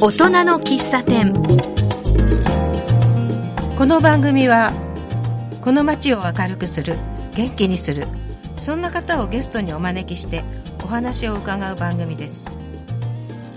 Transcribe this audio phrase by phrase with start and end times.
[0.00, 1.32] 大人の喫茶店。
[3.76, 4.72] この番組は
[5.62, 6.96] この街を明るくする
[7.34, 8.06] 元気にする
[8.56, 10.42] そんな方をゲストにお招きして
[10.82, 12.48] お話を伺う番組です。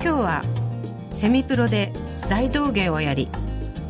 [0.01, 0.43] 今日は
[1.13, 1.91] セミプロで
[2.29, 3.27] 大道芸をやり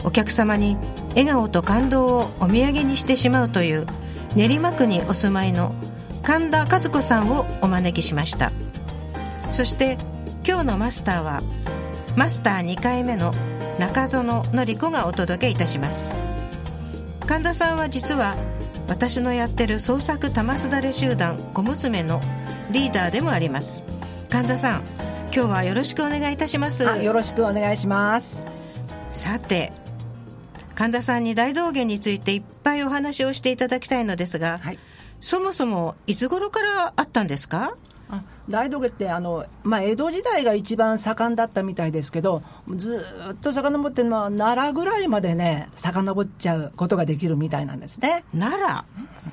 [0.03, 0.77] お客様に
[1.11, 3.85] 笑顔と感動をお土産にしてしまうという
[4.35, 5.75] 練馬区にお住まいの
[6.23, 8.51] 神田和子さんをお招きしました。
[9.51, 9.97] そして
[10.45, 11.41] 今日のマスターは
[12.17, 13.31] マスター2回目の
[13.77, 16.09] 中園典子がお届けいたします。
[17.27, 18.35] 神田さんは実は
[18.87, 22.19] 私のやってる創作玉すだれ集団小娘の
[22.71, 23.83] リーダーでもあります。
[24.31, 24.81] 神田さん
[25.31, 26.83] 今日はよろしくお願いいたします。
[26.83, 28.43] よろしくお願いします。
[29.11, 29.71] さて
[30.73, 34.79] 神田さんに大道芸についていっぱいお話をしていただきたいのですが、はい、
[35.21, 37.77] そもそもいつ頃からあったんですか？
[38.49, 42.43] 大道芸ってあの、まあ、江戸時代が一番盛んだったみたいですけど
[42.75, 48.23] ずっと遡ってまあ奈良ぐらいまでね遡っちゃうことができるみたいなんですね。
[48.31, 48.85] 奈良？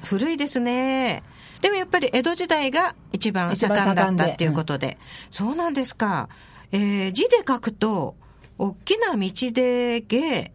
[0.04, 1.22] 古いですね。
[1.60, 4.94] でもやっぱり江戸時代が一番盛んだったっていうことで、うん、
[5.30, 6.28] そうなんですか、
[6.72, 8.16] えー、字で書くと
[8.58, 10.52] 大きな道で芸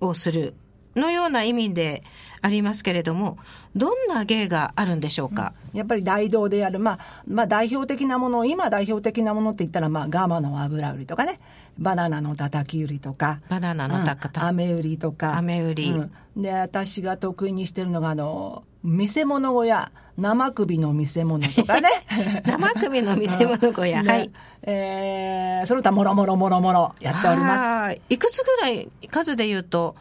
[0.00, 0.54] をする
[0.96, 2.02] のような意味で
[2.42, 3.38] ありますけれども、
[3.76, 11.38] どんな芸があるんでしょうか、うん、やっぱり大道でやる、まあ、まあ代表的なもの、今代表的なものって言ったら、まあガマの油売りとかね、
[11.78, 21.88] バナナのたたき売りとか、バナナのたた、うん、飴売りとか、飴売り、うん、で、私が得意にしてるのが、あの、見せ物小屋、生首の見せ物とかね。
[22.46, 24.30] 生首の見せ物小屋、 はい。
[24.62, 28.00] えー、その他もろもろもろもろやっております。
[28.08, 29.96] いくつぐらい、数で言うと、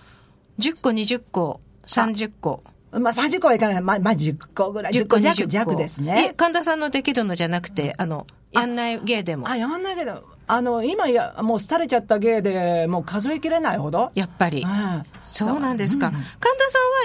[0.59, 1.59] 10個、20個、
[1.89, 2.63] 30個。
[2.91, 3.81] まあ、30個はいかない。
[3.81, 4.93] まあ、まあ、10個ぐらい。
[4.93, 6.29] 10個弱弱ですね。
[6.31, 9.47] え、神田さんのできるのじゃなくて、あの、やんない芸でも。
[9.47, 10.21] あ、やんない芸でも。
[10.47, 14.11] あの、今や、もう廃れちゃった芸で、もう数えきれないほど。
[14.15, 14.63] やっぱり。
[14.63, 16.07] うん、そうなんですか。
[16.07, 16.29] うん、神田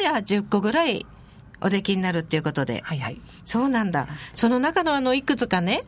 [0.00, 1.04] さんは、や、10個ぐらい
[1.60, 2.80] おできになるっていうことで。
[2.82, 3.20] はいはい。
[3.44, 4.08] そうなんだ。
[4.32, 5.82] その中のあの、いくつかね、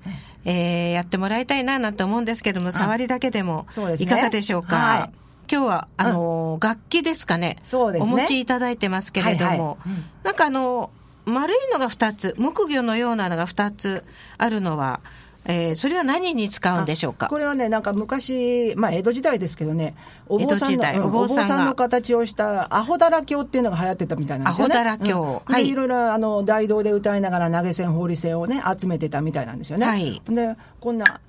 [0.44, 3.66] えー、やってもらいたいななんて思うんですけども、触りだけでも、
[3.98, 4.76] いかがでしょうか？
[4.76, 7.56] はい今日は、あの、うん、楽器ですかね。
[7.62, 8.12] そうですね。
[8.12, 9.78] お持ちいただいてますけれども、
[10.22, 10.90] なんかあの、
[11.24, 14.04] 丸いのが2つ、木魚のようなのが2つ
[14.38, 15.00] あるのは、
[15.48, 17.28] えー、それは何に使うんでしょうか？
[17.28, 19.94] これはね、なんか昔、まあ、江戸時代ですけどね、
[20.28, 24.74] お坊さんの、お坊さんの形をしたアホダラ経っていうのが流行ってたみたいなんですよね。
[24.74, 25.12] アホダラ経。
[25.12, 25.68] うん、はい。
[25.68, 29.86] いろいろ、あの、大道で歌いながら投げ銭、放り線をね、集めてたみたいなんですよね。
[29.86, 30.20] はい。
[30.28, 31.20] で、こんな、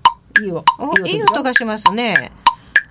[0.41, 0.63] いいよ。
[1.05, 2.31] いい音がしますね。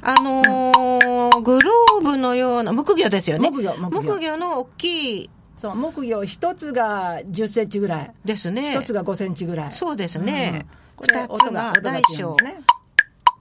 [0.09, 3.51] あのー、グローブのような、木魚ですよね。
[3.51, 4.03] 木魚、木魚。
[4.03, 5.31] 木魚の大きい。
[5.57, 8.13] そう、木魚一つが10センチぐらい。
[8.25, 8.71] ですね。
[8.71, 9.73] 一つが5センチぐらい。
[9.73, 10.65] そうですね。
[11.01, 12.37] 二、うん、つが大小。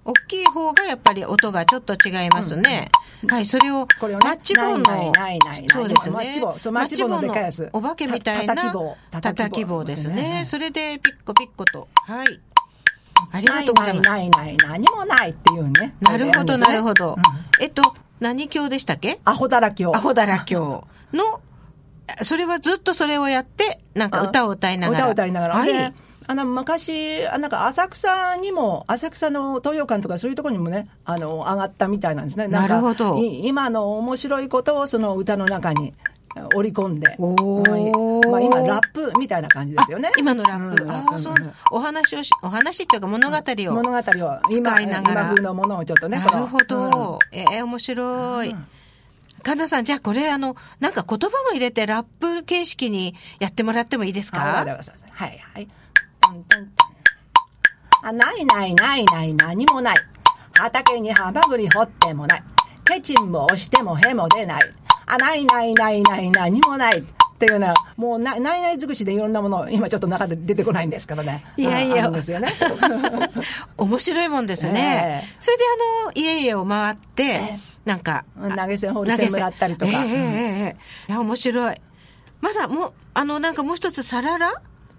[0.06, 2.90] 大きい方がやっぱり音がちょっと違いますね。
[3.22, 5.14] うん、はい、それを、これをね、マッチ棒の、
[5.70, 6.16] そうですね。
[6.16, 7.34] マッチ棒、そう、マッチ棒の。
[7.74, 8.98] お化けみたいな、叩き棒。
[9.12, 10.46] 叩き棒ですね。
[10.48, 12.40] それでピッコピッコと、はい。
[13.32, 14.10] ありがとうございます。
[14.10, 15.96] ないないない、何もないっていうね。
[16.00, 17.16] なるほど、なるほど。
[17.62, 17.82] えっと、
[18.20, 19.20] 何教でしたっけ？
[19.26, 19.96] アホだら教。
[19.96, 21.24] アホだら教の、
[22.24, 25.00] それはずっとそれをやって、なんか歌を歌いながら。
[25.00, 25.56] 歌を歌いながら。
[25.56, 25.94] はい。
[26.28, 32.48] あの、昔、なんか浅草にも、浅草の東洋館とかそういうところにもね、あの、上がったみたいなんですね。
[32.48, 33.20] なるほど。
[33.20, 35.94] 今の面白いことをその歌の中に
[36.54, 37.16] 織り込んで。
[37.18, 37.64] お
[38.30, 40.12] まあ今、ラップみたいな感じですよね。
[40.18, 40.84] 今のラップ。
[40.84, 41.34] うん、ああ、そう。
[41.72, 43.42] お話をし、お話っていうか物語を。
[43.74, 45.22] 物語を使いながら。
[45.22, 46.18] 今風のものをちょっとね。
[46.18, 47.20] なるほど。
[47.32, 48.56] うん、ええー、面白い。
[49.44, 54.40] 神田さん、じゃあこれあの、なんか言葉も入れてラップ形式にやってもらってもいいですか？
[54.40, 54.64] は
[55.28, 55.68] いはい。
[58.04, 59.96] あ、ないないないない何もない。
[60.58, 62.44] 畑にハマグリ掘ってもない。
[62.86, 64.62] ケチンも押してもへも出ない。
[65.08, 67.00] あ、ないないないない何もない。
[67.36, 71.44] っていうのは、もうないないない尽くしでいろんなもの、今ちょっと中で出てこないんですからね。
[71.58, 72.10] いやいや。
[72.10, 72.48] ですよね。
[73.78, 75.22] 面白いもんですね。
[75.26, 78.24] えー、それであの、家々を回って、えー、なんか。
[78.58, 79.92] 投げ銭、放り銭もらったりとか。
[79.92, 80.08] えー、えー、
[80.68, 81.76] えー、いや、面白い。
[82.40, 84.54] まだもう、あの、なんかもう一つ、サララ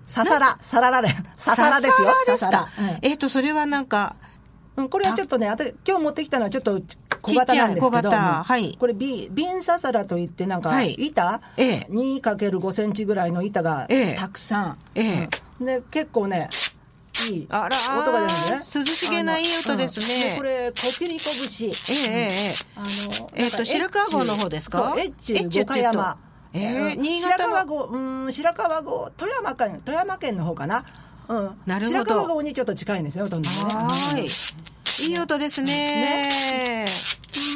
[0.06, 2.08] ササラ、サララレ、ササラですよ。
[2.26, 2.98] ササラですか？
[3.02, 4.14] えっと、それはなんか、
[4.76, 6.80] うん、これはちょっとね、あ今日持ってきたのはちょっと
[7.26, 14.78] 小型なんですけど、はい、これビ、ビンササラといって、なんか、板、ええ、2×5 センチぐらいの板がたくさん。
[14.94, 15.28] ええ
[15.60, 16.48] うん、で、結構ね、
[17.30, 18.30] いい音が出るね。
[18.58, 20.30] 涼しげないい音ですね。
[20.32, 21.66] うん、これ、コキリコ節。
[21.66, 22.30] ええええ。
[22.76, 24.90] あの、えっ、と、白川郷の方ですか？
[24.90, 26.18] そう、エッチュ五山。
[26.52, 27.54] ええー、新潟の。
[27.56, 30.84] 白川郷、うん、白川郷、富山県、富山県の方かな。
[31.28, 31.60] うん。
[31.66, 31.98] なるほど。
[31.98, 33.56] 白川郷にちょっと近いんですよ、ほとんどね。
[33.56, 34.26] はい。
[35.08, 36.86] いい音ですね。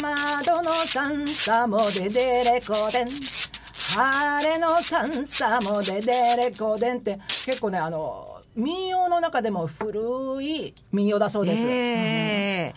[0.01, 3.09] 窓のサンサもででれこでん。
[3.09, 11.67] 晴れのサンサもででれこでんって、結構ね、あの、民謡の中でも古い民謡だそうです。
[11.67, 12.75] ええ。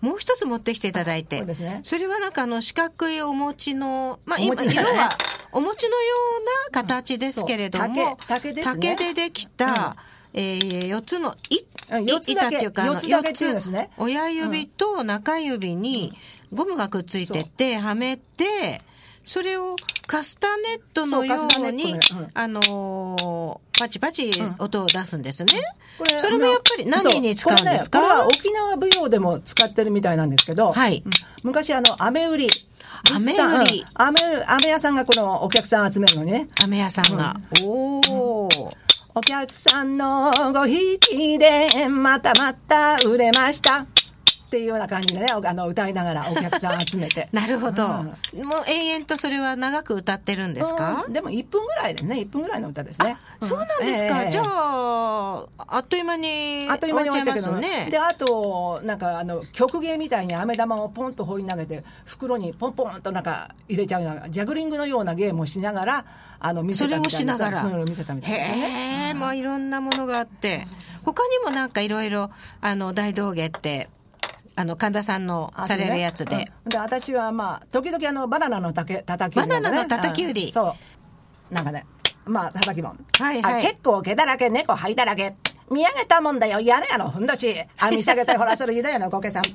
[0.00, 1.38] もう一つ持ってきていただいて。
[1.38, 1.80] そうですね。
[1.82, 5.16] それはなんかあの四角いお餅の、まあ今色は
[5.52, 6.14] お餅のよ
[6.72, 8.96] うな形ですけれども、竹竹ですね。
[8.96, 9.96] 竹でできた、
[10.34, 11.64] えー、4つのい、
[12.20, 13.14] つだけ板っていうか、あの四つね。
[13.54, 16.12] 四つ親指と中指に
[16.54, 18.80] ゴムがくっついてて、はめて、
[19.24, 25.52] それをカスタネットのよそうにットのうん、あのーパチパチ音を出すんですね。
[25.98, 28.00] これそれもやっぱり何に使うんですか？
[28.00, 31.10] ね、これは沖縄舞踊でも使ってるみたいなんですけど、はいうん
[31.42, 32.48] 昔あの、飴売り。
[33.12, 36.48] 飴売りうん飴、飴屋さんがこのお客さん集めるのにね。
[36.62, 37.34] 飴屋さんが。
[37.62, 38.70] おー。
[39.16, 43.86] お客さんのごひいきで、またまた売れました。
[44.54, 47.28] っていうような感じでね、あの、歌いながらお客さん集めて。
[47.34, 47.86] なるほど。
[47.86, 48.04] うん
[48.44, 51.04] もう永遠とそれは長く歌ってるんですか？
[51.06, 52.16] うんでも1分ぐらいですね。
[52.16, 53.16] 1分ぐらいの歌ですね。
[53.40, 54.22] そうなんですか。
[54.22, 57.88] ええじゃあ、あっという間にあっという間に終わっちゃいますよね。
[57.90, 66.04] で、あと、なんか、あの、曲芸みたいに飴玉をポンと放り投げて、袋にポンポンとなんか入れちゃうような、ジャグリングのようなゲームをしながら、
[66.38, 67.34] あの、見せそれをたみたいな。
[67.36, 67.62] しながら。
[67.62, 68.62] そういう見せたみたいですよね。
[68.62, 70.66] へえ、もういろんなものがあって。
[71.04, 72.30] 他にもなんかいろいろ、
[72.60, 73.88] あの、大道芸って、
[74.56, 76.36] あの、神田さんのあされるやつで。。
[76.36, 80.76] ねうんで、私はまあ、時々あの、バナナのたけ叩き売りね、バナナの叩き売りうんそ
[81.50, 81.54] う。
[81.54, 81.86] なんかね、
[82.24, 83.06] まあ、叩きもん。
[83.18, 85.34] はいはいあ結構毛だらけ、猫灰だらけ。
[85.70, 87.54] 見上げたもんだよ、屋根屋のふんどし。
[87.78, 89.42] あ、見下げてほらするゆだやのこけさん。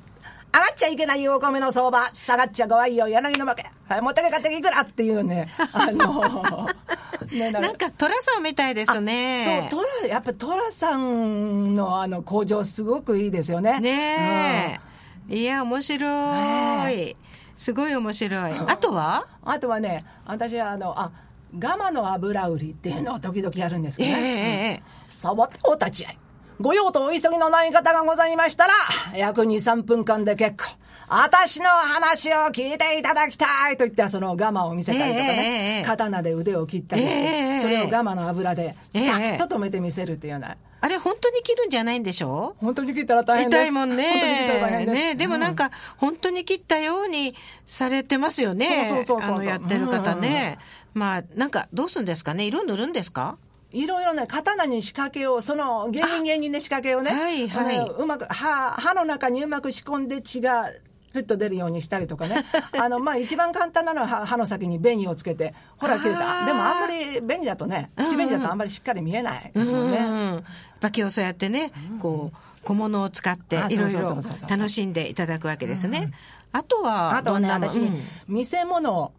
[0.52, 3.66] 上がっちゃいけないお米の相場、下がっちゃ怖いよ、柳の負け。
[3.88, 6.68] はい、持ってけ買ってけいくらっていうね、あの、
[7.32, 9.70] ねなんか、寅さんみたいですね。
[9.70, 13.80] そう、トラ、やっぱトラさんのあの工場すごくいいですよね。
[13.80, 14.89] ねえ。
[15.30, 17.16] いや、面白い。
[17.56, 18.52] すごい面白い。
[18.68, 19.26] あとは？
[19.46, 21.12] うんあとはね、私はあの、あ、
[21.58, 24.30] ガマの油売りっていうのを時々やるんですけどええね。
[24.30, 26.18] ええサボテンお立ち会い。
[26.60, 28.74] ご用とお急ぎのない方がございましたら、
[29.16, 30.76] 約2、3分間で結構。
[31.08, 40.58] 私の話を聞いていただきたいと言って、そのガマを見せたりとかね、え刀で腕を切ったりして、ええそれをガマの油で、ええパッと止めてみせるっていうような。
[40.82, 42.56] あれ、本当に切るんじゃないんでしょ？
[42.60, 43.62] 本当に切ったら大変です。
[43.64, 44.04] 痛いもんね。
[44.04, 45.02] 本当に切ったら大変です。
[45.02, 47.36] ねでもなんか、本当に切ったように
[47.66, 48.86] されてますよね。
[48.90, 50.58] そうそうそうそうあの、やってる方ね。
[50.94, 52.46] まあ、なんか、どうするんですかね？
[52.46, 53.38] 色塗るんですか？
[53.72, 60.72] いろいろね、刀に仕掛けを、その芸人芸人で仕掛けをね、はいはいうまく、歯、歯の中にうまく仕込んで血が、
[61.14, 62.44] ふっと出るようにしたりとかね。
[62.80, 66.24] あの、まあ、一番簡単なのは歯歯の先に紅をつけて、ほら、切れあた。
[66.24, 69.98] ーでもあんまり紅だとね、口紅だとあんまりしっかり見えないですもんね。
[69.98, 70.04] う
[70.38, 70.44] ん。
[70.80, 74.18] バキをそうやってね、こう、小物を使ってあいろいろ
[74.48, 76.12] 楽しんでいただくわけですね。
[76.52, 77.80] あとは、あとはね、私、
[78.28, 79.12] 見せ物、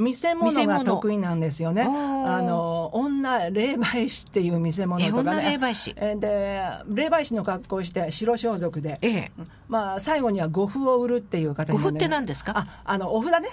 [0.00, 1.82] 見せ物が得意なんですよね。
[1.82, 5.42] あの、女霊媒師っていう見せ物とかね。
[5.42, 8.98] 霊媒師えで、霊媒師の格好をして白装束で。
[9.02, 9.32] ええ
[9.68, 12.52] まあ、最後には呉服を売るっていう形で、呉服って何ですか？
[12.56, 13.50] あ、あの、お札ね。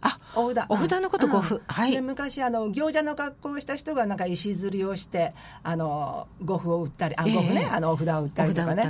[0.00, 0.64] あ、お札。
[0.68, 5.34] お札のこと呉服うんはいで昔、あの、行者の格好をした人がなんか石釣りをして、
[5.64, 8.82] あの、呉服を売ったり、あ、ええ呉服ね、あの、お札を売ったおりとかね。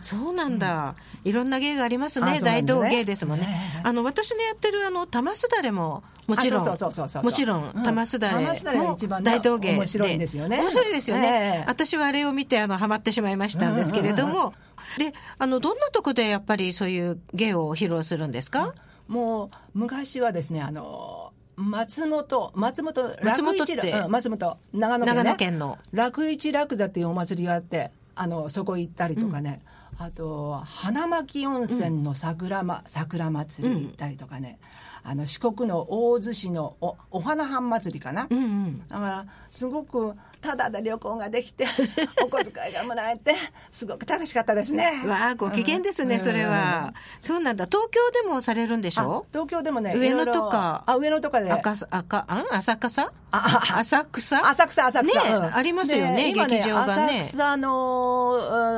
[0.00, 2.40] そうなんだ、いろんな芸がありますあね。
[2.40, 3.48] 大道芸ですもんね。
[3.82, 7.82] あの、私のやってるあの、玉すだれも、もちろん、もちろん、うん。
[7.82, 9.76] 玉すだれも大道芸で。
[9.76, 10.58] 面白いですよね。
[10.60, 11.28] 面白いですよね。
[11.28, 11.30] え
[11.62, 11.64] え。
[11.66, 14.54] 私はあれを見て、あの、ハマってしまいましたんですけれども、
[14.98, 18.74] で、あの、どんなとこでやっぱりそういう芸を披露するんですか、
[19.08, 25.78] もう昔はですねあの松本松本松本ってうん松本長野県、ね、長野県の。
[25.92, 29.62] 楽市楽座っていうお祭りがあってあのそこ行ったりとかね、
[29.98, 34.58] あと花巻温泉の桜,、ま桜祭り行ったりとかね、
[35.02, 38.86] あの四国の大洲市のおお花藩祭りかな、うんうん。
[38.88, 41.66] だからすごくただで旅行ができて
[42.22, 43.34] お小遣いがもらえて
[43.70, 45.02] すごく楽しかったですね。
[45.06, 46.20] わあ、ご機嫌ですね、うん。
[46.20, 46.92] それは。
[47.22, 47.64] そうなんだ。
[47.64, 50.84] 東京でもされるんでしあょ東京でもね上野とか。
[50.86, 51.50] あ上野とかで。
[51.50, 53.02] 赤さ、赤、あん浅草？
[53.02, 54.36] ああ浅草？
[54.50, 57.20] 浅草浅草、ねうんありますよねで今劇場がね。
[57.20, 58.32] 浅草の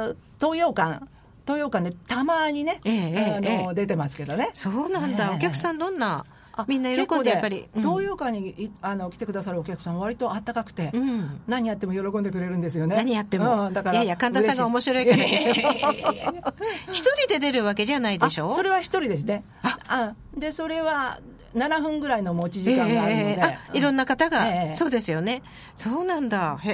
[0.06, 1.04] うん東洋館
[1.46, 3.74] 東洋館でたまにね、ええええあのええ。
[3.74, 4.50] 出てますけどね。
[4.52, 5.28] そうなんだ。
[5.28, 5.36] ええ。
[5.36, 7.56] お客さんどんなあみんな喜んでやっぱり。
[7.62, 11.08] 結構ね東洋館にいあの来てくださるお客さん割とあったかくて、うん。
[11.08, 12.96] うん何やっても喜んでくれるんですよね。
[12.96, 13.66] 何やっても。
[13.68, 15.52] うんだからいやいや、神田さんが面白いからでしょ。
[16.92, 18.48] 一人で出るわけじゃないでしょ？
[18.48, 19.42] あそれは一人ですね。
[19.62, 20.12] あ。
[20.36, 21.18] でそれは
[21.56, 24.76] 7分ぐらいの持ち時間があるので、ええあいろんな方が、ええ。
[24.76, 25.42] そうですよね。
[25.76, 26.58] そうなんだ。
[26.58, 26.70] へ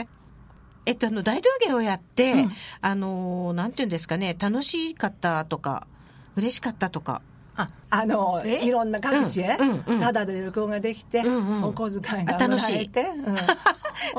[0.00, 0.08] え。
[0.86, 2.46] えっと、あの、大道芸をやって、
[2.80, 5.86] あのー、なんていうんですかね、楽しかったとか、
[6.36, 7.22] 嬉しかったとか。
[7.56, 8.64] ああのえ？
[8.66, 13.36] いろんな各地へ、うんうんうんただで旅行ができて、うんうんお小遣いがあ楽しいもらえて、うん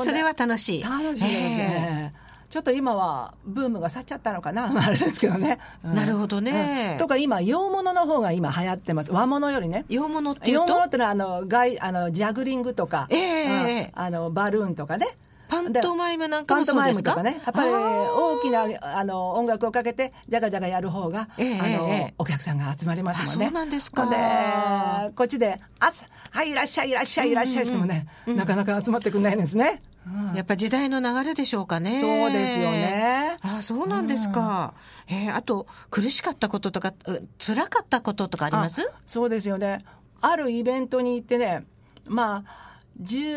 [0.02, 0.82] それは楽しい。
[0.82, 2.12] 楽しいですね。
[2.48, 5.58] ちょっと今はブームが去っちゃったのかな、あれですけどね。
[5.84, 9.12] うんなるほどねうんとか今、洋物の方が今流行ってます。
[9.12, 9.84] 和物よりね。
[9.90, 10.66] 洋物っていうと？
[10.68, 15.08] 洋物ってのはあの外あのジャグリングとか、ええうんあのバルーンとかね。
[15.48, 17.16] パントマイムなんかパントもそうですか？
[17.22, 17.42] マイムとかね。
[17.44, 23.46] やっぱりあー大きなあの音楽をかけて、じゃがじゃがやる方が、ええあの、ええお客さんが集まりますもんね。
[23.46, 29.80] あそうなんですかで、こっちで、朝、はい、いらっしゃい、いらっしゃい、いらっしゃいしてもね、なかなか集まってくんないんですね。
[30.34, 32.00] やっぱ時代の流れでしょうかね。
[32.00, 34.74] そうですよねあそうなんですか。
[35.08, 38.82] えーあと、苦しかったこととか、う辛かったこととかあります？
[38.82, 39.84] あそうですよね。
[40.20, 41.64] あるイベントに行ってね、
[42.06, 43.36] まあ、十、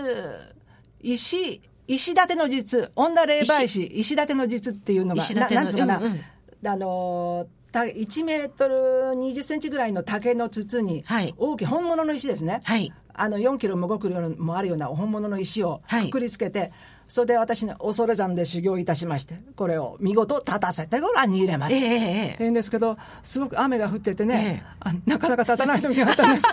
[1.01, 4.15] 石、石立ての術、女霊媒師、石。
[4.15, 6.67] 立ての術っていうのが、石立てのななんつかな、うんうん。
[6.67, 8.75] あのた1メートル
[9.19, 11.33] 20センチぐらいの竹の筒に、はい。
[11.35, 12.61] 大きい本物の石ですね。
[12.63, 12.93] はい。
[13.11, 16.09] あの4キロも5キロもあるような本物の石をはい。
[16.09, 16.71] くくりつけて、
[17.09, 21.73] それで私の恐山で修行いたしまして、これを見事立たせてご覧に入れます。
[21.75, 26.45] ええええええんですけど、すごく雨が降っててね、えなかなか立たない時があったんです。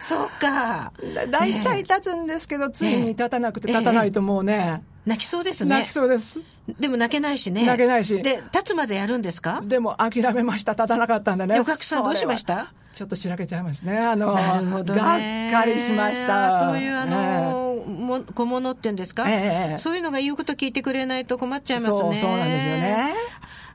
[0.08, 0.92] そうか。
[1.14, 5.70] だ大体立つんですけど、ついに立たなくて立たないともうね、泣きそうですね。
[5.76, 6.40] 泣きそうです。
[6.78, 7.66] でも泣けないしね。
[7.66, 9.60] 泣けないしで、立つまでやるんですか？
[9.62, 11.54] でも諦めました、立たなかったんでね。
[11.54, 12.72] でお客さんどうしました？
[13.00, 13.96] ちょっとしらけちゃいますね。
[13.98, 14.84] あの、ね。
[14.84, 16.66] がっかりしました。
[16.66, 21.98] そういうあの、も小物っていうんですか、ええそういうのが言うこと聞いてくれないと困っちゃいますね。
[21.98, 23.14] そうそうなんですよね。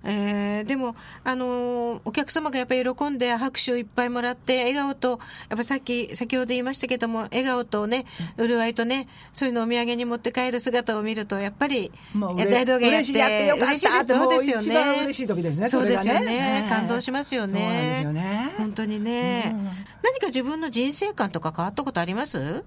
[0.05, 5.19] えーでも、あのーお客様がやっぱり喜んで拍手をいっぱいもらって、笑顔と、
[5.49, 8.05] やっぱさっき、先ほど言いましたけども、笑顔とね、
[8.37, 14.07] 潤いとね、そういうのをお土産に持って帰る姿を見ると、やっぱり、いやもううれ大道芸やって、嬉しいやってよかった嬉しいです。
[14.07, 15.01] そうですよね。
[15.03, 16.25] 嬉しい時ですねそうですよね。
[16.25, 16.67] ね。
[16.69, 18.01] 感動しますよね。
[18.03, 18.51] よね。
[18.57, 19.55] 本当にね。
[20.03, 22.63] 何か自分の人生観とか変わったことあります？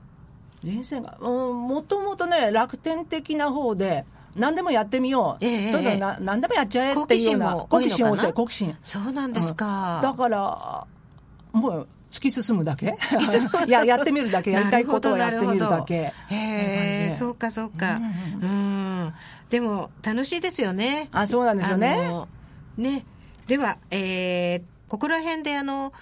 [0.65, 4.05] 人生が、うん、もともとね、楽天的な方で、
[4.39, 5.45] 何でもやってみよう。
[5.45, 7.57] ええとにかくな何でもやっちゃえっていうような。
[7.69, 8.77] 好奇心旺盛、好奇心。
[8.83, 10.01] そうなんですか。
[10.03, 10.87] だから、
[11.53, 12.97] もう突き進むだけ？
[13.11, 15.95] 突き進むい や、やってみるだけ、 やりたいことをやってみるだけ。
[15.95, 18.01] へえ、そうかそうか。
[18.41, 19.15] うん。
[19.51, 21.09] でも、楽しいですよね。
[21.13, 22.11] あ、そうなんですよね。
[22.77, 23.05] ね。
[23.47, 25.93] では、えー、ここら辺であの、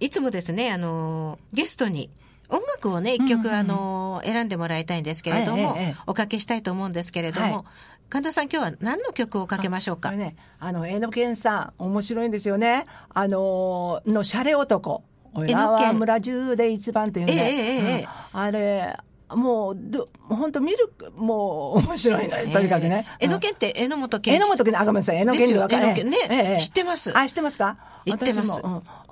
[0.00, 2.10] いつもですね、あの、ゲストに、
[2.52, 7.64] 音楽をね、一曲、あの、選んでもらいたいんですけれども、ええええおかけしたいと思うんですけれども、はい。
[8.10, 10.10] 神田さん今日は何の曲をかけましょうか？
[10.10, 12.86] これね、あの、えのけんさん、面白いんですよね。
[13.14, 15.02] あの、の、シャレ男。
[15.34, 17.32] おいらは村中で一番っていうね。
[17.32, 18.02] ええええええ。
[18.02, 18.40] うん。
[18.40, 18.96] あれ、
[19.36, 22.48] もう、ど本当見る、もう、面白いね。
[22.52, 23.06] とにかくね。
[23.20, 25.16] えのけんって榎本健えの本健、あ、ごめんなさい。
[25.16, 27.76] えのけんでわかですよえのけんねええええ知ってますあ、知ってますか？
[28.06, 28.62] 知ってます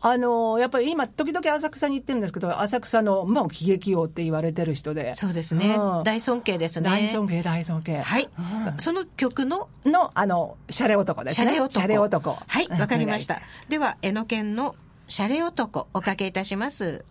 [0.02, 5.14] あの、やっぱり今、時々浅草に行ってるんですけど、浅草の、まあ、喜劇王って言われてる人で。
[5.14, 6.88] そうですね、うん大尊敬ですね。
[6.88, 7.98] 大尊敬、大尊敬。
[8.00, 8.28] はい、
[8.78, 9.68] その曲の？
[9.84, 11.52] の、あの、シャレ男ですね。
[11.52, 11.72] シャレ男。
[11.72, 12.38] シャレ男。
[12.46, 13.40] はい、うんわかりました。
[13.68, 14.74] では、えのけんの
[15.08, 17.04] シャレ男おかけいたします。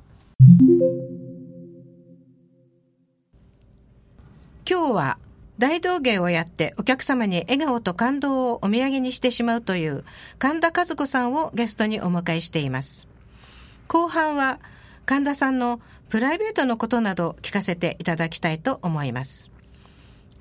[4.70, 5.18] 今日は
[5.58, 10.04] 大道芸をやってお客様に笑顔と感動をお土産にしてしまうという
[10.38, 13.08] 神田和子さんをゲストにお迎えしています。
[13.88, 14.60] 後半は
[15.08, 19.50] 神田さんのプライベートのことなど聞かせていただきたいと思います。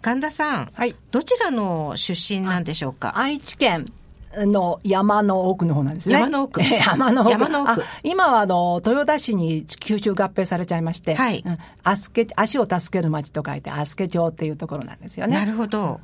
[0.03, 3.19] 神田さん、はいどちらの出身なんでしょうか？
[3.19, 3.87] 愛知県
[4.37, 6.15] の山の奥の方なんですね。
[6.15, 7.31] 山の奥 山の奥。
[7.31, 15.37] 山の奥あ今はあの、豊田市に吸収合併されちゃいまして、はいうんあすけ、足を助ける町と書いて、あすけ町っていうところなんですよね。
[15.37, 16.01] なるほど。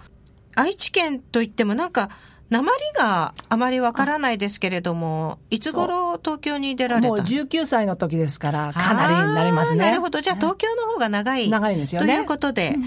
[0.54, 2.08] 愛知県といってもなんか、
[2.50, 7.08] 鉛があまりわからないですけれども、いつ頃東京に出られた？
[7.08, 9.78] もう19歳の時ですから、かなりになりますね。
[9.78, 10.20] なるほど。
[10.20, 11.48] じゃあ東京の方が長い。
[11.48, 12.78] 長いですよねということで、ね、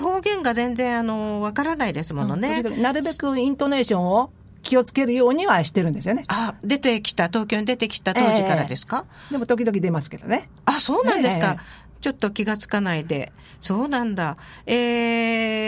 [0.00, 2.62] 方言が全然あの、わからないですものね。
[2.62, 4.30] 時々なるべくイントネーションを
[4.66, 6.24] 気をつけるようにはしてるんですよね。
[6.28, 10.48] あ、出てきた、東京に出てきた当時からですか、でも時々出ますけどね。
[10.64, 13.32] あ、そうなんですか、ええちょっと気がつかないで。
[13.60, 14.36] そうなんだ。
[14.66, 14.72] え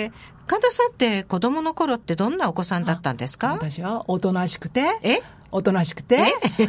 [0.07, 0.13] ー、
[0.47, 3.53] 神田さんって子供の頃ってどんなお子さんだったんですか？
[3.55, 5.21] 私はおとなしくて、え？
[5.51, 6.19] おとなしくて、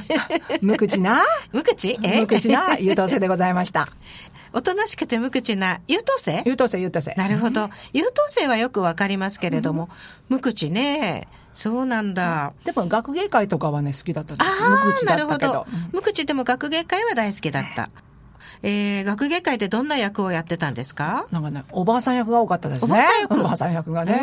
[0.64, 1.22] 無口な、
[1.52, 2.00] 無口？
[2.02, 2.22] え？
[2.22, 3.88] 無口な優等生でございました。
[4.54, 5.82] おとなしくて無口な？
[5.88, 6.42] 優等生？
[6.46, 7.14] 優等生、優等生。
[7.16, 7.70] なるほど。
[7.94, 9.90] 優等生はよくわかりますけれども、
[10.30, 11.28] 無口ね。
[11.60, 12.54] そうなんだ。
[12.64, 14.50] でも学芸会とかはね、好きだったんです。
[14.50, 15.66] ああ、無口だなるほどったけど。。
[15.92, 17.90] 無口でも学芸会は大好きだった。
[18.64, 21.28] えー、学芸会でどんな役をやってたんですか？
[21.32, 22.94] なんかね、おばあさん役が多かったですね。
[22.94, 24.14] おばあさん役おばあさん役がね。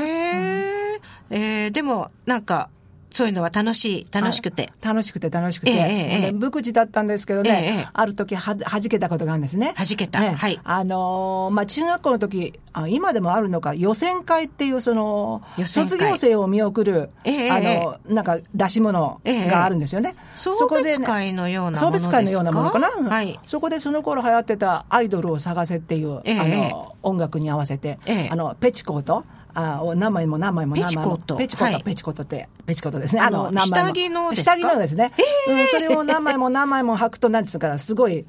[1.31, 2.71] へええーでも、なんか、
[3.17, 4.71] そういうのは楽しい、楽しくて。
[4.83, 9.73] 楽しくて楽しくて、ええ無口だったんですけどね、ええある時ははじけたことがあるんですね。
[9.75, 10.23] 弾けた。
[10.23, 10.31] ええ。
[10.33, 10.61] はい。
[10.63, 20.15] あのーまあ、中学校の時あ今でもあるのか、予選会っていう、その卒業生を見送る、ええあの、なんか出し物があるんですよね。
[20.35, 22.19] 送そこでね別会のようなも送のですか？
[22.21, 23.41] 別会のようなものかな、はい。
[23.47, 28.29] そこでその頃流行ってたアイドルを探せっていう、ええあの音楽に合わせて、ええ。
[28.31, 29.25] あのペチコート
[29.57, 31.17] あを何枚も何枚も何枚も。
[31.17, 31.37] ペチコート。
[31.37, 31.83] ペチコート、はい。
[31.83, 33.23] ペチコートってペチコートですね。
[33.23, 35.13] あの下着の下着のですね、
[35.49, 38.27] うん、それを何枚も何枚も履くとなんですかすごい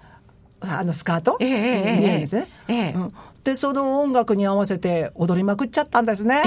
[0.62, 2.94] あのスカート、ええええ見えるんですね、ええ。
[2.94, 3.14] うん。
[3.44, 6.44] でその音楽に合わせて踊りまくっちゃったんですね。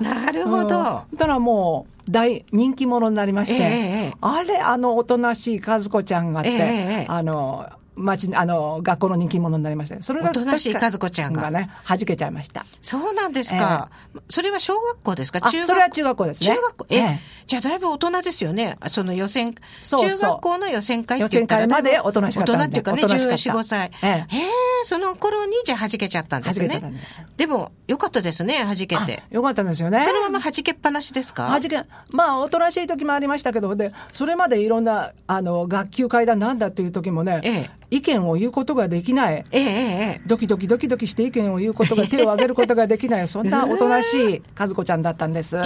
[0.00, 0.78] なるほど。
[0.78, 0.80] う
[1.14, 1.16] ん。
[1.16, 3.70] だからもう大人気者になりまして、えええ
[4.06, 4.12] え。
[4.20, 6.60] あれあのおとなしい和子ちゃんがって、えええ
[7.02, 7.06] え。
[7.08, 10.00] あの町あの学校の人気者になりまして。
[10.02, 11.50] それがおとなしい和子ちゃんが。
[11.50, 12.64] ね弾けちゃいました。
[12.80, 13.90] そうなんですか。
[14.28, 15.40] それは小学校ですか？
[15.42, 16.54] あ中学それは中学校ですね。
[16.54, 16.86] 中学校？
[16.90, 17.20] え、ええ。
[17.46, 18.78] じゃあだいぶ大人ですよね。
[18.88, 20.10] その予選、そうそう。
[20.10, 23.50] 中学校の予選会って言ったら予選会までおとなしかった大人っていうかね、おとなしかった。
[23.50, 23.90] 14、5歳。
[24.02, 24.36] ええ。
[24.36, 24.48] へえ、
[24.84, 26.68] その頃にじゃあ弾けちゃったんですね。
[26.68, 27.02] 弾けちゃったね。
[27.36, 29.22] でも、よかったですね、弾けあて。
[29.30, 30.02] よかったんですよね。
[30.02, 31.44] そのまま弾けっぱなしですか？
[31.44, 31.82] はじけ
[32.12, 40.20] まあおとなしい時もありましたけどでそれまでいろんなあの学級会だなんだっていう時もね、ええ意見を言うことができないええええええ。
[40.26, 45.56] ドキドキドキドキして意見を言うことが、手を挙げることができない、 そんなおとなしい和子ちゃんだったんです。
[45.58, 45.64] ええ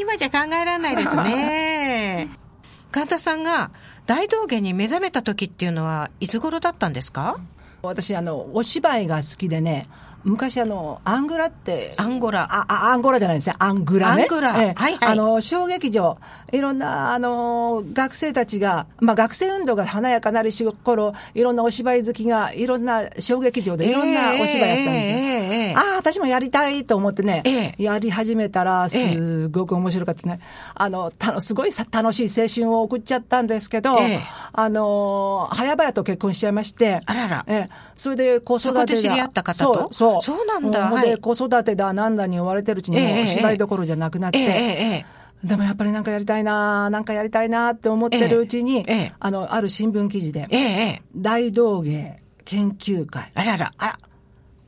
[0.00, 2.28] 今じゃ考えられないですね。
[2.92, 3.70] 神田さんが
[4.06, 7.38] 大道芸に目覚めた時っていうのはいつ頃だったんですか？
[7.82, 9.86] 私、あの、お芝居が好きでね、
[10.24, 12.48] 昔あの、アングラって、アンゴラ。
[12.50, 13.56] あ、あアンゴラじゃないですね。
[13.58, 14.22] アングラね。
[14.22, 16.16] アングラええはいはいあの、小劇場、
[16.52, 25.16] いろんな、あの、学生たちが、まあ、学生運動が華やかなりし頃、いろんなお芝居好きが、いろんな小劇場でいろんなお芝居やってたんですよ。
[25.16, 30.40] ええええええああ、私もやりたいと思ってね、ええやり始めたら、すごく面白かったね。
[30.74, 34.20] あの、たのすごいさ楽しい青春を送っちゃったんですけど、ええ
[34.52, 39.74] あの、早々と結婚しちゃいまして、あららええ、それで子育てがそこで知り合った方と？
[39.74, 40.13] そう、そう。
[40.20, 40.46] そう。
[40.46, 40.88] なんだ。
[40.88, 41.10] ほはい。
[41.10, 45.06] で子育てだなんだに追われてるうちに、もう芝居どころじゃなくなって、ええええ。
[45.42, 48.84] えでもやっぱりなんかやりたいななんかやりたいなって思ってるうちに、
[49.20, 53.30] あの、ある新聞記事で大道芸研究会。
[53.34, 53.72] あらら。
[53.78, 53.98] あ、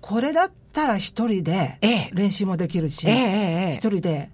[0.00, 2.10] これだったら一人でええ。
[2.12, 4.30] 練習もできるし、一人で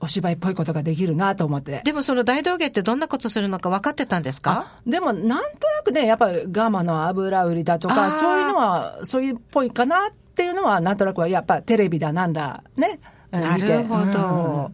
[0.00, 1.80] お芝居っぽいことができるなと思って。
[1.84, 4.66] でもその大道芸ってどんなことするのか分かってたんですか？
[4.86, 13.00] でも、なんとなくね、やっぱガマの油売りだとか、そういうのは、そういうっぽいかなっていうのは、なんとなくは、やっぱテレビだなんだ、ね。
[13.32, 14.70] うんなるほど。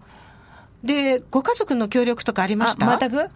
[0.85, 2.93] で、ご家族の協力とかありました？
[2.93, 3.31] あ、全く？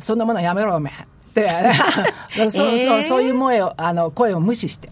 [0.00, 1.02] そんなものやめろ、おめえ。
[1.02, 1.48] って、
[2.34, 4.90] そうそう、えーそういう声を、あの、声を無視して。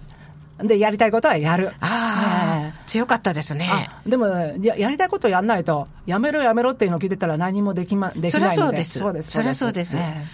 [0.63, 1.73] で、やりたいことはやる。
[1.81, 3.69] ああ、ええ強かったですね。
[3.71, 8.73] あでもや、やりたいことやんないと、やめろやめろっていうのを聞いてたら何もできま、できそりゃないので。
[8.73, 8.99] そうです。
[9.01, 9.31] そうです。
[9.33, 9.97] そりゃそうです。
[9.99, 10.25] え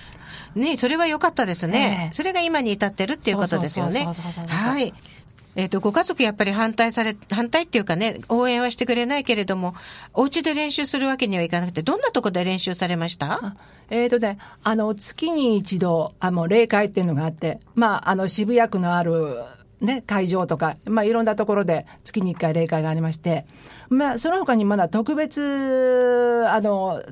[0.54, 2.06] ねそれは良かったですね。
[2.06, 4.06] ええそれが今に至ってるっていうことですよね
[4.46, 4.94] はい。
[5.56, 9.74] えっ、と、ご家族やっぱり反対され、反対っていうかね、応援はしてくれないけれども、
[10.12, 13.54] お家で練習するわけにはいかなくて、どんなとこで練習されました？
[13.90, 19.36] えーとね、あの、月に一度、あの、霊会っていうのがあって、まあ、あの、渋谷区のある、
[19.84, 23.46] ね、会場とか、まあ、いろんなところで月に一回霊会がありまして、
[23.88, 27.02] まあ、その他にまだ特別、あの、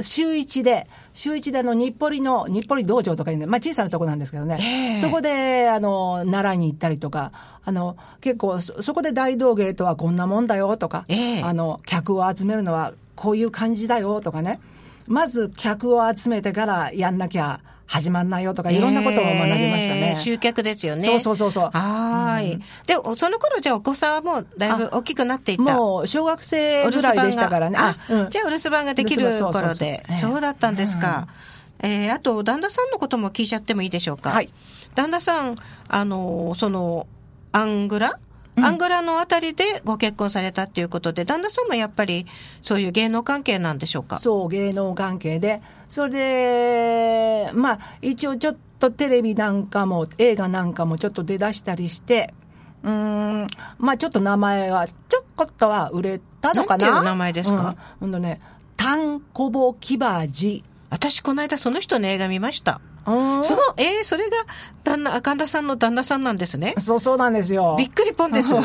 [0.00, 4.96] 週一で、週一であの、日暮里の、日暮里道場とかにね、まあ小さなとこなんですけどね、ええ。
[4.96, 7.32] そこで、あの、習いに行ったりとか、
[7.64, 11.42] あの、結構そ、そこで大道芸とはこんなもんだよとか、ええ。
[11.42, 14.60] あの、客を集めるのはこういう感じだよとかね、
[15.06, 19.54] まず客を集めてからやんなきゃ始まんないよとか、いろんなことを学びまし
[19.88, 20.10] たね。
[20.10, 21.02] えー集客ですよね。
[21.02, 22.62] そうそうそうそうはーい。
[22.86, 25.62] で、おその頃じゃあお子さんはもうだいぶ大きくなっていた。
[25.62, 27.78] もう、小学生ぐらいでしたからね。
[27.78, 30.04] あ、うんじゃあお留守番ができる頃で。
[30.20, 31.28] そうだったんですか。
[31.80, 34.30] えーあと、旦那さんのことも聞いちゃってもいいでしょうか。
[34.30, 34.48] はい。
[34.94, 35.54] 旦那さん、
[35.88, 37.06] あの、その、
[37.52, 38.18] アングラ
[38.58, 42.26] アングラのあたりでご結婚されたっていうことで、旦那さんもやっぱり
[42.62, 44.18] そういう芸能関係なんでしょうか？
[44.18, 45.60] そう、芸能関係で。
[45.88, 52.32] それで、まあ、一応ちょっとテレビなんかも、映画なんかもちょっと出だしたりして、
[52.82, 53.46] うーん、
[53.78, 56.86] まあちょっと名前がちょこっとは売れたのかな？
[56.86, 57.56] なんていう名前ですか？
[57.68, 58.40] うん、ほんとね、
[58.76, 60.64] タンコボキバジ。
[60.88, 62.80] 私、この間その人の映画見ました。
[63.06, 64.36] うんその、えー、それが、
[64.82, 66.74] 旦那、神田さんの旦那さんなんですね。
[66.78, 67.76] そうそうなんですよ。
[67.78, 68.52] びっくりぽんです。
[68.58, 68.60] ね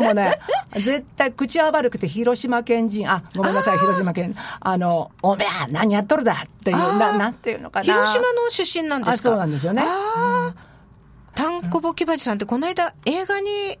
[0.00, 0.38] もうね、
[0.74, 6.44] 絶対口は悪くて広島県人、あ、ごめんなさい、広島県、あの、おめえ、何やっとるだ？
[6.44, 7.84] っていう、ななんていうのかな。
[7.84, 9.30] 広島の出身なんですか？
[9.30, 9.82] あそうなんですよね。
[9.84, 11.70] あー。
[11.70, 13.78] 小保木鉢さんってこの間映画に、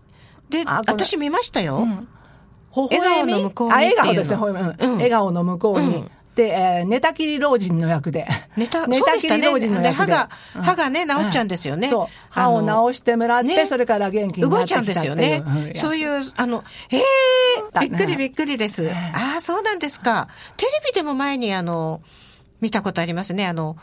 [0.50, 1.86] で、私見ましたよ。
[2.90, 2.98] 微笑み？
[2.98, 4.36] 笑みの向こうにあ、笑顔ですね、
[4.80, 4.92] うん。
[4.94, 6.10] 笑顔の向こうに。
[6.34, 8.26] うんで、えー寝たきり老人の役で。
[8.56, 9.00] 寝たね。
[9.06, 10.12] たきり老人ので役で。
[10.12, 11.88] 歯が、うん歯がね、治っちゃうんですよね。
[11.88, 12.06] そう。
[12.30, 15.16] 歯を治してもらって、ねそれから元気にな動いちゃうんってきたっていう。
[15.16, 15.44] ですよね。
[15.66, 17.02] うんそういう、あの、ええ
[17.72, 18.90] だねびっくりびっくりです。
[18.90, 20.28] ああ、そうなんですか。
[20.56, 22.00] テレビでも前にあの、
[22.60, 23.46] 見たことありますね。
[23.46, 23.76] あの、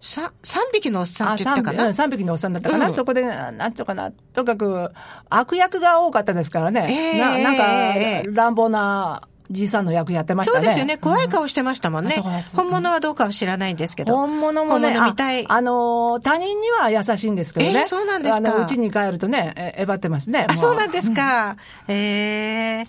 [0.00, 1.78] さ、三匹のおっさんあって言ったかな？
[1.78, 4.90] 三匹うん三匹のおっさんだったかな、うんそこで、なんとかな、とにかく、
[5.30, 6.86] 悪役が多かったですからね。
[6.90, 10.60] ええななんええか、乱暴なじいさんの役やってましたね。
[10.60, 10.96] そうですよね。
[10.96, 12.12] 怖い顔してましたもんね。
[12.12, 14.16] そうです本物はどうかは知らないんですけど。
[14.16, 15.46] 本物もね、本物見たい。
[15.46, 17.80] ああのー他人には優しいんですけどね。
[17.80, 20.46] えーそうなんですかうちに帰るとね、え、えばってますね。
[20.48, 21.56] あ、もそうなんですか。
[21.88, 22.84] ええ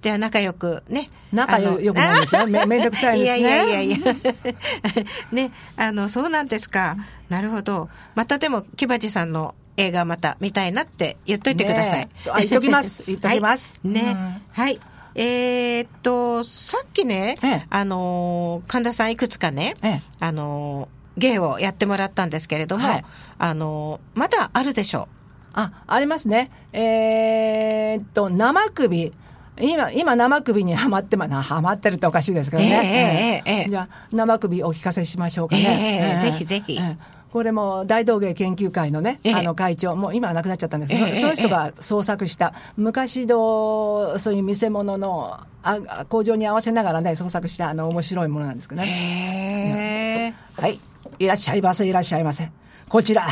[0.00, 1.08] では仲良くね。
[1.32, 4.14] 仲良良くないんですよ めめんどくさいですねいやいやいやいや。
[5.32, 6.96] ね、あの、そうなんですか。
[7.30, 7.88] なるほど。
[8.14, 11.98] またでも、木鉢さんの映画また見たいなって言っといてください。
[12.00, 14.80] ね言っときます 言っときますはい、ね、うんはい。
[15.14, 23.04] えーっと、さっきね、ええあのー、神田さんいくつかね、ええあのー、芸をやってもらったんですけれども、はい
[23.38, 25.08] あのー、まだあるでしょ
[25.52, 26.50] あ、ありますね。
[26.72, 29.12] えーっと、生首。
[29.60, 33.42] 今、今生首にはまってま、な、はまってるっておかしいですけどね。
[33.46, 35.64] ええええええじゃあ、生首お聞かせしましょうかええ
[36.14, 36.18] ね。
[36.20, 36.76] ぜひぜひ
[37.34, 48.84] これも大道芸研究会のね、ええあの会長、もう今は亡くなっちゃったんですけど、ええその人が創作した、昔のそういう見せ物のあ工場に合わせながらね、創作したあの面白いものなんですけどう。
[48.84, 50.36] ね。
[50.56, 50.78] はい。
[51.18, 52.52] いらっしゃいませ、いらっしゃいませ。
[52.88, 53.24] こちら、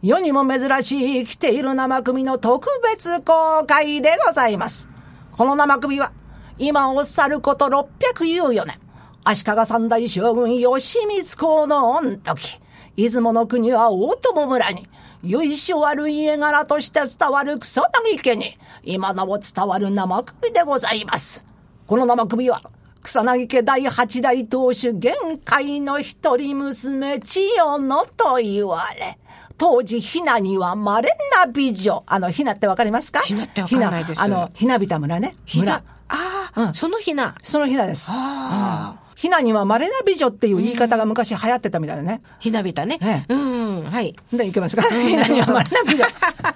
[0.00, 4.88] 世にも珍しい来ている生首の特別公開でございます。
[5.32, 6.12] この生首は、
[6.56, 8.78] 今を去ること614年、
[9.22, 12.58] 足利三大将軍義満公の御時、
[13.00, 14.86] 出雲の国は大友村に、
[15.22, 21.46] 由緒ある家柄として伝わる草薙家に、今なお伝わる生首でございます。
[21.86, 22.60] この生首は、
[23.02, 29.18] 草薙家第八代当主玄海の一人娘千代野と言われ、
[29.56, 32.02] 当時ひなには稀な美女。
[32.06, 33.20] あの、ひなってわかりますか？
[33.20, 35.34] ひなってわかんないですあの、ひなびた村ね。
[35.46, 35.74] ひな村。、
[36.08, 37.34] ああ、うんそのひな。
[37.42, 38.08] そのひなです。
[38.10, 42.22] ああ、ひなには稀な美女っていう言い方が昔流行ってたみたいだね。
[42.38, 42.98] ひなびたね。
[43.02, 44.16] ええうん、はい。
[44.32, 46.06] で、いけますか ひなには稀な美女。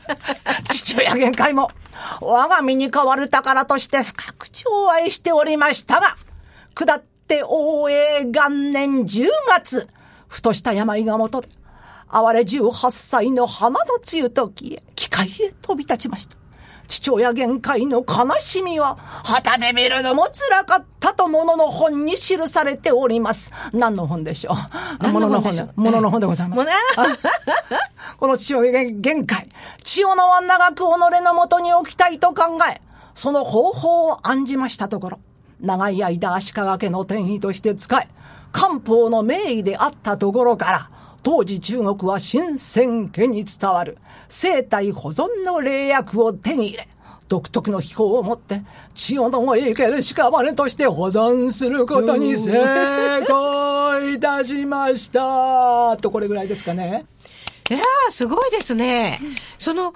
[0.73, 1.71] 父親限界も、
[2.23, 6.07] 我が身に代わる宝として深く寵愛しておりましたが、
[6.75, 9.87] 下って応永元年10月、
[10.29, 11.51] ふとした病がもとで、
[12.09, 16.37] 哀れ18歳の花の梅雨時へ、機械へ飛び立ちました。
[16.89, 23.53] 父親限界の悲しみは、旗で見るのも辛かったとものの本に記されております。
[23.73, 24.55] 何の本でしょ
[25.03, 25.09] う？
[25.09, 26.67] ものの本本でものの本でございます。
[28.19, 29.49] この父親限界、
[29.83, 30.81] 千代野は長く己
[31.23, 32.81] のもとに置きたいと考え、
[33.15, 35.19] その方法を案じましたところ、
[35.61, 38.09] 長い間足利家の転移として使え、
[38.53, 40.91] 漢方の名医であったところから、
[41.25, 43.97] 当時中国は新鮮家に伝わる
[44.29, 46.89] 生体保存の霊薬を手に入れ、
[47.29, 52.53] 独特の秘法をもって、千代野を生ける屍として保存することに成
[53.23, 55.97] 功いたしました。
[55.97, 57.07] と、これぐらいですかね。
[57.71, 59.19] いやー、すごいですね。
[59.59, 59.95] その、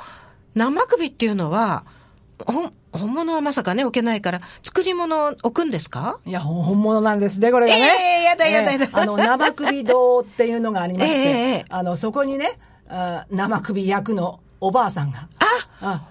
[0.54, 1.84] 生首っていうのは、
[2.46, 6.18] ほん、本物はまさかね、置けないから、作り物を置くんですか？
[6.26, 7.80] いや、ほ本物なんですね、これがね。
[7.82, 15.28] ええやだやだやだええあの、生首堂っていうのがありまして、 ええええあの、そこにね、あ生首役のおばあさんが。
[15.38, 15.44] あ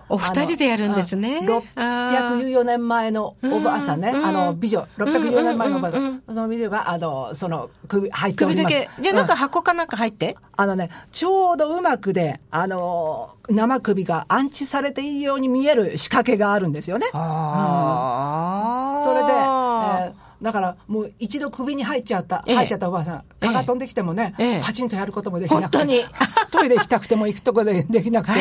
[0.09, 1.39] お二人でやるんですね。
[1.75, 4.25] あの614年前のおばあさんね、うん。
[4.25, 6.23] あの、美女、614年前のおばあさうんん。
[6.27, 8.65] その美女が、あの、その、首、入っております。
[8.67, 9.01] 首だけ。
[9.01, 9.27] じゃあなん。
[9.27, 17.07] かうん箱かなんか入って、あのね、ちょうどうまくで、あの、生首が安置されているように見える仕掛けがあるんですよね。
[17.13, 22.55] ああ、それで、えーだからもう一度首に入っちゃった、ええ。
[22.55, 24.61] 入っちゃったおばあさん、蚊が飛んできてもね、ええ。
[24.61, 25.77] パチンとやることもできなくて。
[26.51, 28.39] トイレ行きたくても行くとこで できなくて。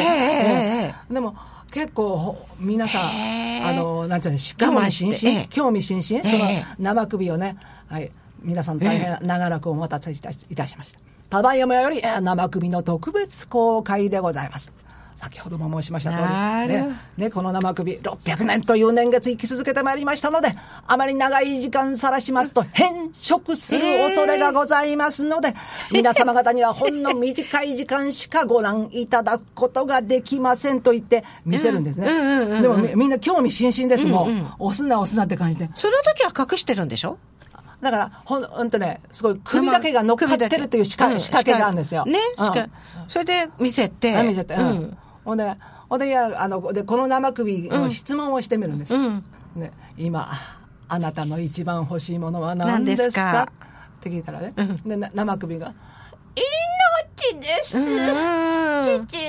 [1.10, 1.34] でも
[1.72, 3.02] 結構ほ皆さん、
[3.66, 6.30] あの、なんていうの、興我慢味津々、興味津々、ええ。
[6.30, 7.56] その生首をね、
[7.88, 8.10] はい、
[8.42, 10.14] 皆さん大変長らくお待たせい
[10.54, 11.00] たしました。
[11.28, 14.72] ただいまよりえー生首の特別公開でございます。
[15.16, 16.18] 先ほども申しました通
[16.72, 20.52] り、ねね、この生首600年という年月生き続けてまいりましたので、
[20.86, 25.54] あまり長い時間さらしますと変色する恐れがございますので、
[25.90, 32.08] 皆様方にはほんの短い時間しかご覧いただくことができませんと言って見せるんですね。
[32.08, 34.52] うんうんうんうんでもみみんな興味津々ですもん。
[34.58, 35.70] 押すな押すなって感じで。
[35.74, 37.18] その時は隠してるんでしょ？
[37.80, 42.04] だから、ほん、ほんとね、すごい首だけが乗っかってるっていう仕掛,、けがあるんですよ。
[42.06, 42.70] ね、うん
[43.06, 44.16] それで見せて。
[44.16, 45.54] あ見せて、うんうんほんで、
[45.88, 48.94] ほんで、いや、あの、で、この生首の質問をしてみるんです。
[48.94, 49.24] うん。
[49.56, 50.30] ね、今、
[50.88, 53.42] あなたの一番欲しいものは何ですか？
[53.42, 54.54] って聞いたらね、
[54.86, 55.74] で、な生首が、
[57.32, 57.78] 命です。
[57.78, 57.82] う
[59.02, 59.25] ん父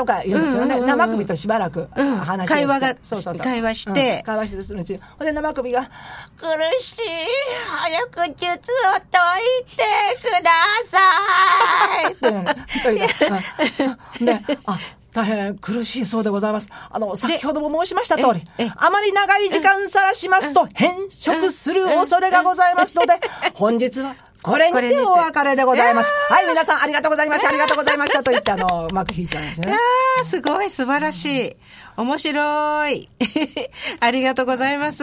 [0.00, 0.76] とか言うんですよね。
[0.76, 2.16] うんうんうん生首としばらくうん。
[2.16, 3.42] 話をして、会話がそうそうそう。
[3.42, 4.18] 会話して。
[4.18, 4.22] うん。
[4.24, 5.00] 会話してするうちに。
[5.18, 5.90] ほんで生首が、
[6.36, 6.46] 苦
[6.80, 6.96] しい。
[7.66, 9.82] 早く術を解いて
[10.22, 10.50] くだ
[10.86, 10.98] さ
[12.08, 12.12] い。
[12.12, 14.78] って言うで、あ、
[15.12, 16.70] 大変苦しいそうでございます。
[16.90, 23.20] あの、先ほども申しました通りええ、あまり長い時間さらしますと変色する恐れがございますので、
[23.54, 26.10] 本日はこれにててお別れでございます。
[26.32, 29.76] はい、皆さんありがとうございました、ありがとうございましたと言って、あの、う まく弾いちゃうんですよね。
[30.18, 31.56] あーすごい素晴らしい。
[31.96, 33.08] 面白い。
[34.00, 35.02] ありがとうございます。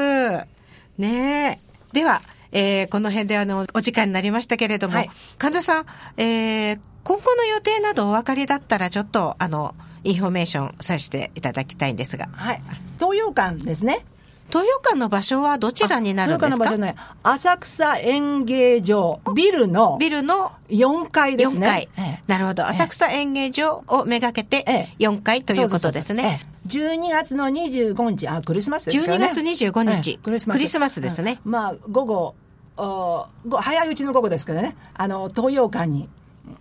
[0.98, 1.60] ねえ。
[1.94, 2.22] では、
[2.52, 5.86] えーこの辺であの、お時間になりましたけれども、はい神田さん、
[6.18, 9.74] えー今後の予定などお分かりだったら、ちょっと、あの、
[10.04, 12.62] インフォメーションさせていただきたいんですが、はい。
[13.00, 14.06] 東洋館ですね。
[14.50, 16.58] 東洋館の場所はどちらになるんですか？
[16.58, 21.68] の場所ね、浅草演芸場、ビルのビルの4階です4ね。
[21.68, 21.90] 階。
[21.98, 22.24] ええ。
[22.28, 22.66] なるほど。
[22.68, 24.90] 浅草演芸場をめがけてええ。
[25.00, 26.22] 4階ということですね。
[26.24, 26.46] そうそうそ
[26.88, 27.08] うええ。
[27.08, 29.16] 12月の25日、あ、クリスマスですね。
[29.16, 30.12] 12月25日。
[30.12, 30.18] ええ。
[30.18, 30.58] クリスマス。
[30.58, 31.40] クリスマスですね。
[31.46, 31.52] うん。
[31.52, 32.36] まあ、午後、
[32.78, 36.08] おご早いうちの午後ですけどね、あの、東洋館に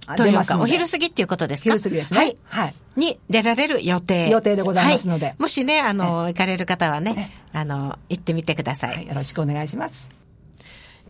[0.07, 0.62] あ東洋館、出ますので。
[0.64, 1.70] お昼過ぎっていうことですか？
[1.70, 2.18] 昼過ぎですね。
[2.20, 2.37] はい。
[2.44, 2.75] はい。
[2.96, 4.29] に出られる予定。
[4.31, 8.94] 予定でございますのではいもしね、あの、行かれる方はね、あの、行ってみてください。
[8.96, 10.09] はいよろしくお願いします。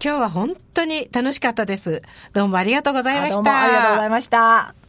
[0.05, 2.03] 今日は本当に楽しかったです。
[2.35, 3.37] どうもありがとうございました。
[3.39, 4.86] あどうもありがとうございました。